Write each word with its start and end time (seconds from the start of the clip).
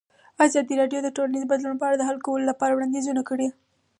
ازادي 0.45 0.73
راډیو 0.81 0.99
د 1.03 1.09
ټولنیز 1.17 1.43
بدلون 1.51 1.75
په 1.79 1.85
اړه 1.87 1.97
د 1.99 2.03
حل 2.09 2.17
کولو 2.25 2.49
لپاره 2.51 2.73
وړاندیزونه 2.73 3.21
کړي. 3.29 3.47